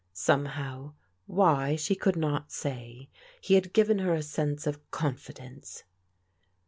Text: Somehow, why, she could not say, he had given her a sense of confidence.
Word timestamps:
Somehow, 0.13 0.95
why, 1.27 1.75
she 1.75 1.93
could 1.93 2.15
not 2.15 2.51
say, 2.51 3.07
he 3.39 3.53
had 3.53 3.71
given 3.71 3.99
her 3.99 4.15
a 4.15 4.23
sense 4.23 4.65
of 4.65 4.89
confidence. 4.89 5.83